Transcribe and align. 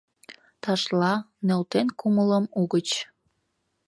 Ташла, 0.61 1.13
нӧлтен 1.45 1.87
кумылым, 1.99 2.45
угыч. 2.61 2.89